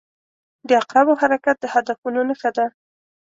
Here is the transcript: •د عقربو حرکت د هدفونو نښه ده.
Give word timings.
•د 0.67 0.69
عقربو 0.81 1.13
حرکت 1.21 1.57
د 1.61 1.65
هدفونو 1.73 2.19
نښه 2.29 2.49
ده. 2.57 2.65